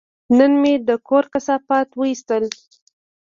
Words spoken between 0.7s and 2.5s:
د کور کثافات وایستل.